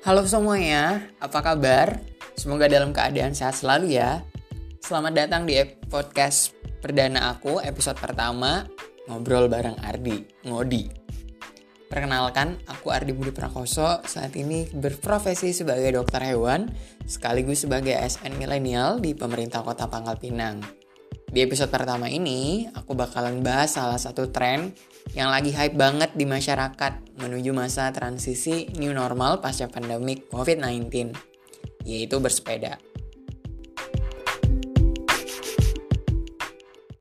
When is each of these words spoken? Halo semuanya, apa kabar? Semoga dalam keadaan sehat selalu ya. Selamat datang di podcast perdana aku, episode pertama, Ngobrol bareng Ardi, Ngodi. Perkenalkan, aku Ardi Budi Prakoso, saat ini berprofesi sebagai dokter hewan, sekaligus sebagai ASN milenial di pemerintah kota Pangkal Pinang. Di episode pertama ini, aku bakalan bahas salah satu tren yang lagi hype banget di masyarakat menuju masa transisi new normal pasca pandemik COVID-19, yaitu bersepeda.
Halo 0.00 0.24
semuanya, 0.24 1.12
apa 1.20 1.44
kabar? 1.44 2.00
Semoga 2.32 2.72
dalam 2.72 2.96
keadaan 2.96 3.36
sehat 3.36 3.60
selalu 3.60 4.00
ya. 4.00 4.24
Selamat 4.80 5.12
datang 5.12 5.44
di 5.44 5.60
podcast 5.92 6.56
perdana 6.80 7.36
aku, 7.36 7.60
episode 7.60 8.00
pertama, 8.00 8.64
Ngobrol 9.12 9.52
bareng 9.52 9.76
Ardi, 9.84 10.24
Ngodi. 10.48 10.88
Perkenalkan, 11.92 12.56
aku 12.64 12.88
Ardi 12.88 13.12
Budi 13.12 13.28
Prakoso, 13.28 14.00
saat 14.08 14.32
ini 14.40 14.72
berprofesi 14.72 15.52
sebagai 15.52 15.92
dokter 15.92 16.32
hewan, 16.32 16.72
sekaligus 17.04 17.68
sebagai 17.68 17.92
ASN 17.92 18.40
milenial 18.40 19.04
di 19.04 19.12
pemerintah 19.12 19.60
kota 19.60 19.84
Pangkal 19.84 20.16
Pinang. 20.16 20.64
Di 21.30 21.46
episode 21.46 21.70
pertama 21.70 22.10
ini, 22.10 22.66
aku 22.74 22.98
bakalan 22.98 23.38
bahas 23.38 23.78
salah 23.78 24.02
satu 24.02 24.34
tren 24.34 24.74
yang 25.14 25.30
lagi 25.30 25.54
hype 25.54 25.78
banget 25.78 26.10
di 26.18 26.26
masyarakat 26.26 27.22
menuju 27.22 27.54
masa 27.54 27.86
transisi 27.94 28.66
new 28.74 28.90
normal 28.90 29.38
pasca 29.38 29.70
pandemik 29.70 30.26
COVID-19, 30.34 31.14
yaitu 31.86 32.18
bersepeda. 32.18 32.89